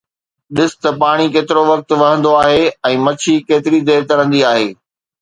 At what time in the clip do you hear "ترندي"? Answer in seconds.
4.13-4.41